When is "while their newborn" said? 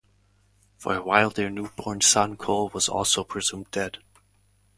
1.03-2.01